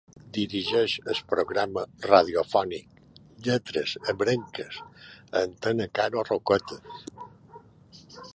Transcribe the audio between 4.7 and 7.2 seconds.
a Antena Caro Roquetes.